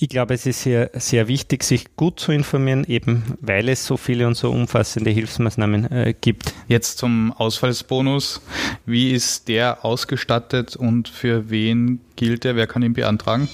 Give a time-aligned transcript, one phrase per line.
[0.00, 3.96] Ich glaube, es ist sehr, sehr wichtig, sich gut zu informieren, eben weil es so
[3.96, 6.54] viele und so umfassende Hilfsmaßnahmen äh, gibt.
[6.68, 8.40] Jetzt zum Ausfallsbonus.
[8.86, 12.54] Wie ist der ausgestattet und für wen gilt er?
[12.54, 13.48] Wer kann ihn beantragen?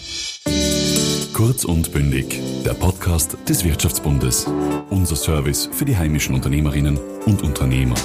[1.32, 2.38] Kurz und bündig.
[2.66, 4.46] Der Podcast des Wirtschaftsbundes.
[4.90, 7.96] Unser Service für die heimischen Unternehmerinnen und Unternehmer.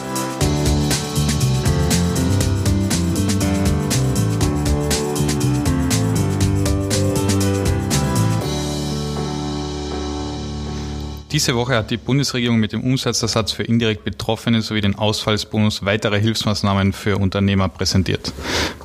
[11.31, 16.19] Diese Woche hat die Bundesregierung mit dem Umsatzersatz für indirekt Betroffene sowie den Ausfallsbonus weitere
[16.19, 18.33] Hilfsmaßnahmen für Unternehmer präsentiert.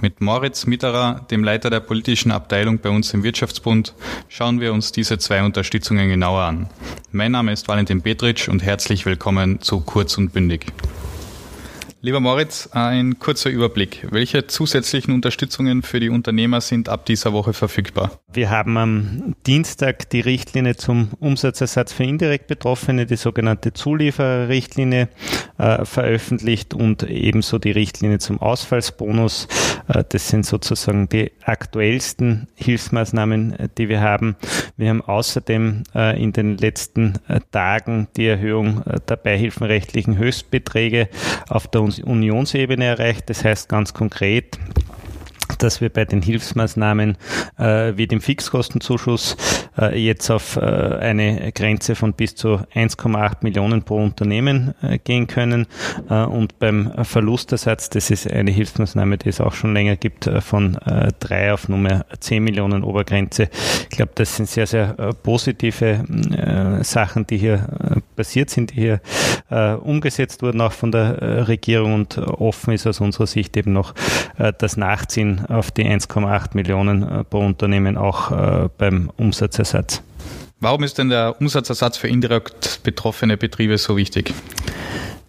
[0.03, 3.95] Mit Moritz Mitterer, dem Leiter der politischen Abteilung bei uns im Wirtschaftsbund,
[4.29, 6.69] schauen wir uns diese zwei Unterstützungen genauer an.
[7.13, 10.67] Mein Name ist Valentin Petritsch und herzlich willkommen zu Kurz und Bündig.
[12.05, 14.07] Lieber Moritz, ein kurzer Überblick.
[14.11, 18.21] Welche zusätzlichen Unterstützungen für die Unternehmer sind ab dieser Woche verfügbar?
[18.31, 25.09] Wir haben am Dienstag die Richtlinie zum Umsatzersatz für indirekt Betroffene, die sogenannte Zuliefererrichtlinie,
[25.57, 29.47] äh, veröffentlicht und ebenso die Richtlinie zum Ausfallsbonus.
[29.87, 34.37] Äh, das sind sozusagen die aktuellsten Hilfsmaßnahmen, äh, die wir haben.
[34.77, 35.85] Wir haben außerdem
[36.17, 37.15] in den letzten
[37.53, 41.09] Tagen die Erhöhung der beihilfenrechtlichen Höchstbeträge
[41.49, 43.31] auf der Unionsebene erreicht.
[43.31, 44.59] Das heißt ganz konkret,
[45.57, 47.17] dass wir bei den Hilfsmaßnahmen
[47.59, 49.37] äh, wie dem Fixkostenzuschuss
[49.79, 55.27] äh, jetzt auf äh, eine Grenze von bis zu 1,8 Millionen pro Unternehmen äh, gehen
[55.27, 55.67] können.
[56.09, 60.41] Äh, und beim Verlustersatz, das ist eine Hilfsmaßnahme, die es auch schon länger gibt, äh,
[60.41, 60.79] von
[61.21, 63.49] 3 auf Nummer 10 Millionen Obergrenze.
[63.91, 66.05] Ich glaube, das sind sehr, sehr positive
[66.83, 69.01] Sachen, die hier passiert sind, die hier
[69.51, 73.73] äh, umgesetzt wurden, auch von der äh, Regierung und offen ist aus unserer Sicht eben
[73.73, 73.95] noch
[74.39, 80.03] äh, das Nachziehen auf die 1,8 Millionen äh, pro Unternehmen auch äh, beim Umsatzersatz.
[80.61, 84.33] Warum ist denn der Umsatzersatz für indirekt betroffene Betriebe so wichtig?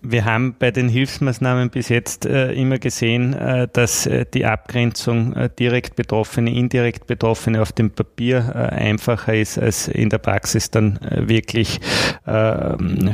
[0.08, 5.34] Wir haben bei den Hilfsmaßnahmen bis jetzt äh, immer gesehen, äh, dass äh, die Abgrenzung
[5.34, 10.70] äh, direkt Betroffene, indirekt Betroffene auf dem Papier äh, einfacher ist, als in der Praxis
[10.70, 11.80] dann äh, wirklich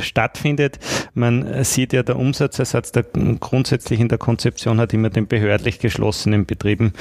[0.00, 0.78] stattfindet.
[1.14, 3.04] Man sieht ja, der Umsatzersatz der,
[3.40, 6.94] grundsätzlich in der Konzeption hat immer den behördlich geschlossenen Betrieben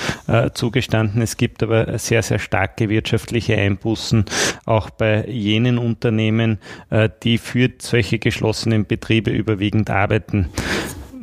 [0.53, 1.22] zugestanden.
[1.22, 4.25] Es gibt aber sehr, sehr starke wirtschaftliche Einbußen
[4.66, 6.59] auch bei jenen Unternehmen,
[7.23, 10.47] die für solche geschlossenen Betriebe überwiegend arbeiten.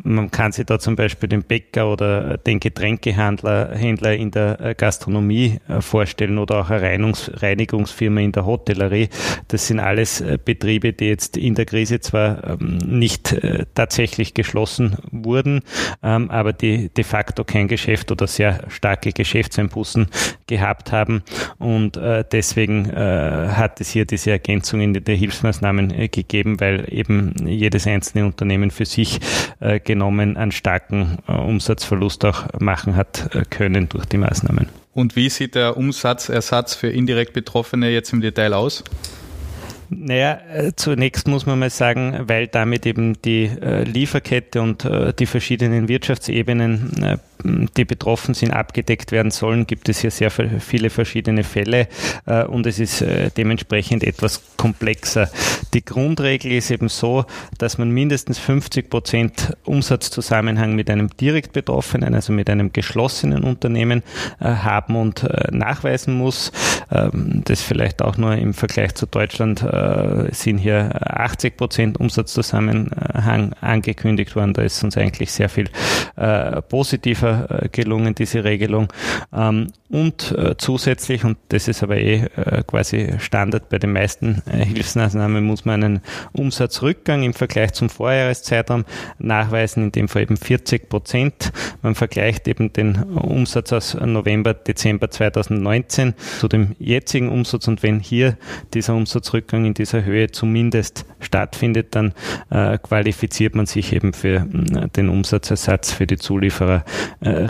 [0.03, 4.75] Man kann sich da zum Beispiel den Bäcker oder den Getränkehandler Händler in der äh,
[4.75, 9.09] Gastronomie äh, vorstellen oder auch eine Reinigungsfirma in der Hotellerie.
[9.49, 13.37] Das sind alles äh, Betriebe, die jetzt in der Krise zwar ähm, nicht
[13.75, 15.63] tatsächlich geschlossen wurden,
[16.03, 20.07] ähm, aber die de facto kein Geschäft oder sehr starke Geschäftseinbußen
[20.47, 21.23] gehabt haben.
[21.59, 21.97] Und
[22.33, 28.71] deswegen hat es hier diese Ergänzung in den Hilfsmaßnahmen gegeben, weil eben jedes einzelne Unternehmen
[28.71, 29.21] für sich
[29.89, 34.69] genommen einen starken äh, Umsatzverlust auch machen hat äh, können durch die Maßnahmen.
[34.93, 38.85] Und wie sieht der Umsatzersatz für indirekt Betroffene jetzt im Detail aus?
[39.89, 44.87] Naja, äh, zunächst muss man mal sagen, weil damit eben die Lieferkette und
[45.19, 51.45] die verschiedenen Wirtschaftsebenen, die betroffen sind, abgedeckt werden sollen, gibt es hier sehr viele verschiedene
[51.45, 51.89] Fälle
[52.27, 55.31] äh, und es ist äh, dementsprechend etwas komplexer.
[55.75, 57.25] Die Grundregel ist eben so,
[57.59, 64.03] dass man mindestens 50 Prozent Umsatzzusammenhang mit einem direkt Betroffenen, also mit einem geschlossenen Unternehmen
[64.41, 66.53] haben und nachweisen muss.
[66.91, 73.53] Ähm, das vielleicht auch nur im Vergleich zu Deutschland äh, sind hier 80 Prozent Umsatzzusammenhang
[73.61, 74.55] angekündigt worden.
[74.55, 75.69] Da ist uns eigentlich sehr viel
[76.17, 78.89] äh, positiver äh, gelungen, diese Regelung.
[79.33, 84.43] Ähm, und äh, zusätzlich, und das ist aber eh äh, quasi Standard bei den meisten
[84.47, 86.01] äh, Hilfsmaßnahmen, muss man einen
[86.33, 88.85] Umsatzrückgang im Vergleich zum Vorjahreszeitraum
[89.19, 91.53] nachweisen, in dem Fall eben 40 Prozent.
[91.83, 98.01] Man vergleicht eben den Umsatz aus November, Dezember 2019 zu dem jetzigen Umsatz und wenn
[98.01, 98.37] hier
[98.75, 102.13] dieser Umsatzrückgang in dieser Höhe zumindest stattfindet, dann
[102.83, 104.47] qualifiziert man sich eben für
[104.79, 106.85] äh, den Umsatzersatz für die Zuliefererregelung.
[107.21, 107.47] Äh,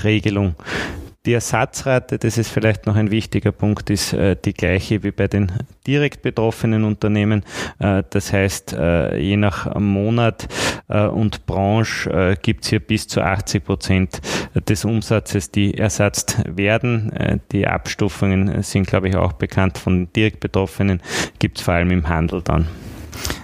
[1.28, 5.28] die Ersatzrate, das ist vielleicht noch ein wichtiger Punkt, ist äh, die gleiche wie bei
[5.28, 5.52] den
[5.86, 7.44] direkt betroffenen Unternehmen.
[7.80, 10.48] Äh, das heißt, äh, je nach Monat
[10.88, 14.20] äh, und Branche äh, gibt es hier bis zu 80 Prozent
[14.54, 17.42] des Umsatzes, die ersetzt werden.
[17.52, 21.02] Die Abstufungen sind, glaube ich, auch bekannt von direkt Betroffenen,
[21.38, 22.68] gibt es vor allem im Handel dann.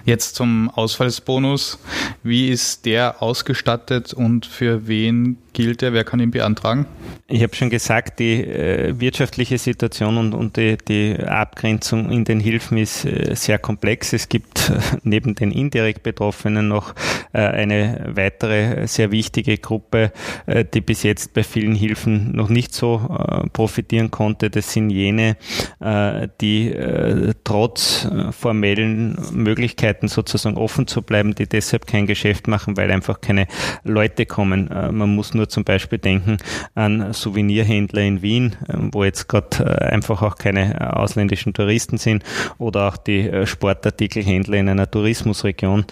[0.06, 1.79] Jetzt zum Ausfallsbonus.
[2.23, 5.93] Wie ist der ausgestattet und für wen gilt er?
[5.93, 6.87] Wer kann ihn beantragen?
[7.27, 12.39] Ich habe schon gesagt, die äh, wirtschaftliche Situation und, und die, die, Abgrenzung in den
[12.39, 14.12] Hilfen ist äh, sehr komplex.
[14.12, 16.95] Es gibt äh, neben den indirekt Betroffenen noch
[17.33, 20.12] äh, eine weitere sehr wichtige Gruppe,
[20.47, 24.50] äh, die bis jetzt bei vielen Hilfen noch nicht so äh, profitieren konnte.
[24.50, 25.37] Das sind jene,
[26.41, 26.75] die
[27.45, 33.47] trotz formellen Möglichkeiten sozusagen offen zu bleiben, die deshalb kein Geschäft machen, weil einfach keine
[33.85, 34.69] Leute kommen.
[34.69, 36.38] man muss nur zum Beispiel denken
[36.75, 41.99] an Souvenirhändler in Wien, ähm, wo jetzt gerade äh, einfach auch keine äh, ausländischen Touristen
[41.99, 42.25] sind
[42.58, 45.85] oder auch die äh, Sportartikelhändler in einer Tourismusregion,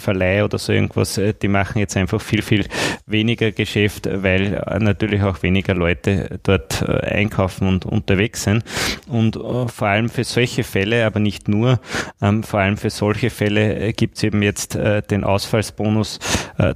[0.00, 2.66] Verleih oder so irgendwas, die machen jetzt einfach viel, viel
[3.06, 8.64] weniger Geschäft, weil natürlich auch weniger Leute dort einkaufen und unterwegs sind.
[9.08, 11.80] Und vor allem für solche Fälle, aber nicht nur,
[12.20, 14.78] ähm, vor allem für solche Fälle gibt es eben jetzt
[15.10, 16.18] den Ausfallsbonus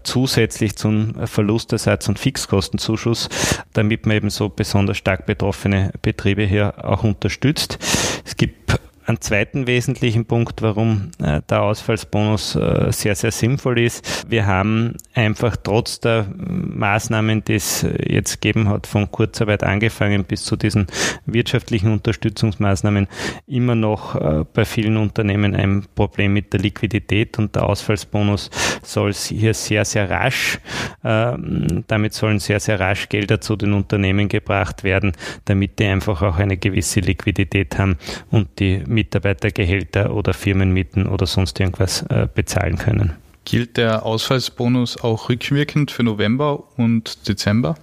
[0.02, 1.14] zusätzlich zum
[1.58, 3.28] Verlustersatz und Fixkostenzuschuss
[3.72, 7.78] damit man eben so besonders stark betroffene Betriebe hier auch unterstützt.
[8.24, 8.78] Es gibt
[9.08, 14.30] einen zweiten wesentlichen Punkt, warum äh, der Ausfallsbonus äh, sehr, sehr sinnvoll ist.
[14.30, 20.44] Wir haben einfach trotz der Maßnahmen, die es jetzt gegeben hat, von Kurzarbeit angefangen bis
[20.44, 20.88] zu diesen
[21.24, 23.08] wirtschaftlichen Unterstützungsmaßnahmen,
[23.46, 28.50] immer noch äh, bei vielen Unternehmen ein Problem mit der Liquidität und der Ausfallsbonus
[28.82, 30.58] soll hier sehr, sehr rasch,
[31.02, 35.12] damit sollen sehr, sehr rasch Gelder zu den Unternehmen gebracht werden,
[35.44, 37.96] damit die einfach auch eine gewisse Liquidität haben
[38.30, 43.14] und die Mitarbeitergehälter oder Firmenmieten oder sonst irgendwas äh, bezahlen können.
[43.44, 47.76] Gilt der Ausfallsbonus auch rückwirkend für November und Dezember?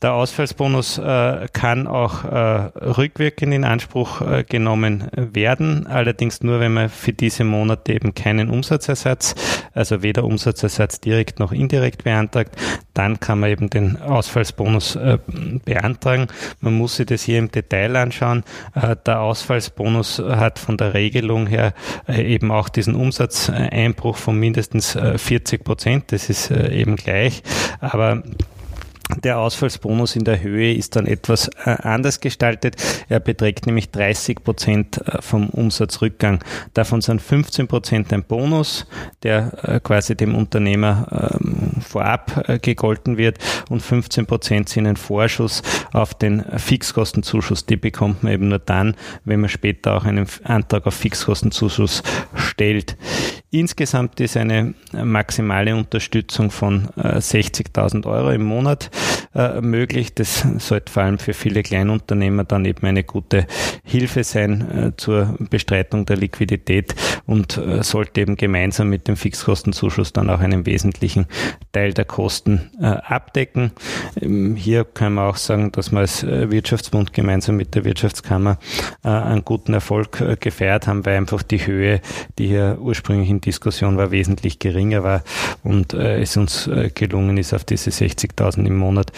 [0.00, 6.72] Der Ausfallsbonus äh, kann auch äh, rückwirkend in Anspruch äh, genommen werden, allerdings nur, wenn
[6.72, 9.34] man für diese Monate eben keinen Umsatzersatz,
[9.74, 12.54] also weder Umsatzersatz direkt noch indirekt beantragt,
[12.94, 15.18] dann kann man eben den Ausfallsbonus äh,
[15.64, 16.28] beantragen.
[16.60, 18.44] Man muss sich das hier im Detail anschauen.
[18.76, 21.74] Äh, der Ausfallsbonus hat von der Regelung her
[22.06, 26.12] äh, eben auch diesen Umsatzeinbruch von mindestens 40 Prozent.
[26.12, 27.42] Das ist eben gleich,
[27.80, 28.22] aber
[29.16, 32.76] der Ausfallsbonus in der Höhe ist dann etwas äh, anders gestaltet.
[33.08, 36.44] Er beträgt nämlich 30 Prozent äh, vom Umsatzrückgang.
[36.74, 38.86] Davon sind 15 Prozent ein Bonus,
[39.22, 41.67] der äh, quasi dem Unternehmer ähm,
[41.98, 43.38] vorab gegolten wird
[43.70, 45.62] und 15 Prozent sind ein Vorschuss
[45.92, 47.66] auf den Fixkostenzuschuss.
[47.66, 52.04] Die bekommt man eben nur dann, wenn man später auch einen Antrag auf Fixkostenzuschuss
[52.36, 52.96] stellt.
[53.50, 58.90] Insgesamt ist eine maximale Unterstützung von 60.000 Euro im Monat
[59.38, 60.14] äh, möglich.
[60.14, 63.46] Das sollte vor allem für viele Kleinunternehmer dann eben eine gute
[63.84, 70.12] Hilfe sein äh, zur Bestreitung der Liquidität und äh, sollte eben gemeinsam mit dem Fixkostenzuschuss
[70.12, 71.26] dann auch einen wesentlichen
[71.70, 73.70] Teil der Kosten äh, abdecken.
[74.20, 78.58] Ähm, hier kann man auch sagen, dass wir als äh, Wirtschaftsbund gemeinsam mit der Wirtschaftskammer
[79.04, 82.00] äh, einen guten Erfolg gefeiert haben, weil einfach die Höhe,
[82.38, 85.22] die hier ursprünglich in Diskussion war, wesentlich geringer war
[85.62, 89.12] und es uns gelungen ist, auf diese 60.000 im Monat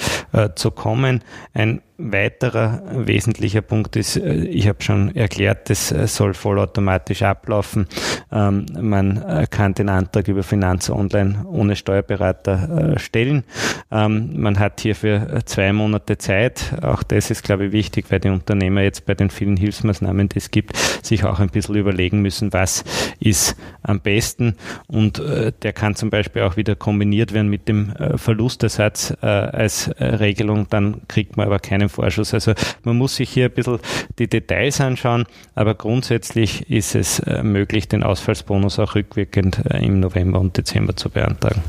[0.55, 1.23] zu kommen.
[1.55, 7.87] Ein weiterer wesentlicher Punkt ist, äh, ich habe schon erklärt, das äh, soll vollautomatisch ablaufen.
[8.33, 13.45] Ähm, man äh, kann den Antrag über Finanz Online ohne Steuerberater stellen.
[13.91, 16.75] Ähm, man hat hier für zwei Monate Zeit.
[16.83, 20.39] Auch das ist, glaube ich, wichtig, weil die Unternehmer jetzt bei den vielen Hilfsmaßnahmen, die
[20.39, 22.85] es gibt, sich auch ein bisschen überlegen müssen, was
[23.19, 24.57] ist am besten.
[24.87, 25.23] Und
[25.63, 30.67] der kann zum Beispiel auch wieder kombiniert werden mit dem Verlustersatz als Regelung.
[30.71, 32.33] Dann kriegt man aber keinen Vorschuss.
[32.33, 32.55] Also
[32.85, 33.79] man muss sich hier ein bisschen
[34.19, 40.01] die Details anschauen, aber grundsätzlich ist es äh, möglich, den Ausfallsbonus auch rückwirkend äh, im
[40.01, 41.63] November und Dezember zu beantragen.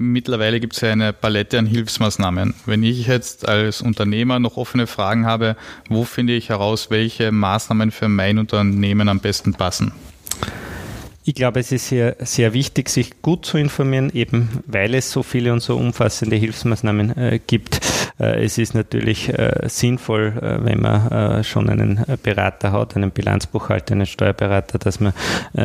[0.00, 2.54] Mittlerweile gibt es ja eine Palette an Hilfsmaßnahmen.
[2.66, 5.56] Wenn ich jetzt als Unternehmer noch offene Fragen habe,
[5.88, 9.90] wo finde ich heraus, welche Maßnahmen für mein Unternehmen am besten passen?
[11.24, 15.22] Ich glaube, es ist hier sehr wichtig, sich gut zu informieren, eben weil es so
[15.22, 17.80] viele und so umfassende Hilfsmaßnahmen äh, gibt.
[18.18, 23.92] Äh, es ist natürlich äh, sinnvoll, äh, wenn man schon einen Berater hat, einen Bilanzbuchhalter,
[23.92, 25.12] einen Steuerberater, dass man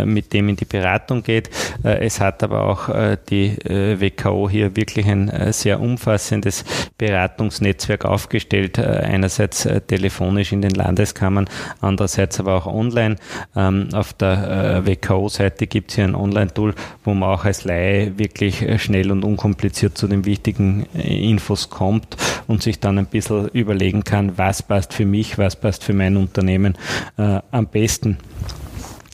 [0.05, 1.49] mit dem in die Beratung geht.
[1.83, 2.89] Es hat aber auch
[3.29, 6.63] die WKO hier wirklich ein sehr umfassendes
[6.97, 8.79] Beratungsnetzwerk aufgestellt.
[8.79, 11.49] Einerseits telefonisch in den Landeskammern,
[11.81, 13.15] andererseits aber auch online.
[13.55, 18.65] Ähm, auf der WKO-Seite gibt es hier ein Online-Tool, wo man auch als Laie wirklich
[18.81, 24.37] schnell und unkompliziert zu den wichtigen Infos kommt und sich dann ein bisschen überlegen kann,
[24.37, 26.77] was passt für mich, was passt für mein Unternehmen
[27.17, 28.17] äh, am besten.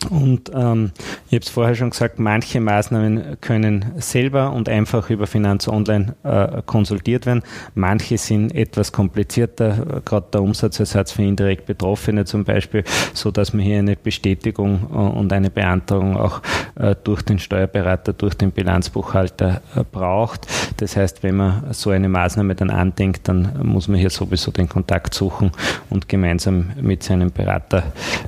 [0.10, 0.92] Und ähm,
[1.28, 6.16] ich habe es vorher schon gesagt, manche Maßnahmen können selber und einfach über Finanz Online
[6.24, 7.44] äh, konsultiert werden.
[7.76, 13.64] Manche sind etwas komplizierter, gerade der Umsatzersatz für indirekt Betroffene zum Beispiel, so dass man
[13.64, 16.42] hier eine Bestätigung äh, und eine Beantragung auch
[16.76, 20.48] äh, durch den Steuerberater, durch den Bilanzbuchhalter äh, braucht.
[20.78, 24.70] Das heißt, wenn man so eine Maßnahme dann andenkt, dann muss man hier sowieso den
[24.70, 25.52] Kontakt suchen
[25.90, 27.84] und gemeinsam mit seinem Berater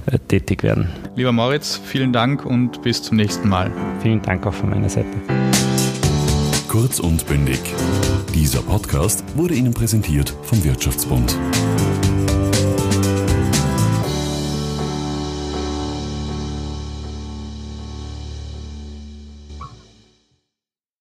[0.06, 0.90] äh, tätig werden.
[1.16, 3.72] Lieber Moritz, vielen Dank und bis zum nächsten Mal.
[4.02, 5.08] Vielen Dank auch von meiner Seite.
[6.68, 7.60] Kurz und bündig.
[8.34, 11.38] Dieser Podcast wurde Ihnen präsentiert vom Wirtschaftsbund.